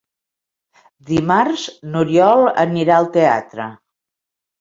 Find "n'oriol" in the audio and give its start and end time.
1.95-2.41